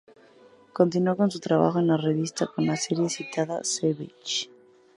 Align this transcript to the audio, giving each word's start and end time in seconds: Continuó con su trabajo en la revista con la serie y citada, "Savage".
Continuó 0.73 1.15
con 1.15 1.29
su 1.29 1.39
trabajo 1.39 1.77
en 1.77 1.85
la 1.85 1.95
revista 1.95 2.47
con 2.47 2.65
la 2.65 2.75
serie 2.75 3.05
y 3.05 3.09
citada, 3.11 3.63
"Savage". 3.63 4.49